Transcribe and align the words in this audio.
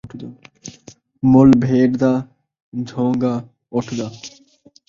مُل 1.31 1.49
بھیݙ 1.63 1.91
دا، 2.01 2.13
جھون٘گا 2.87 3.33
اُٹھ 3.75 3.91
دا 3.97 4.07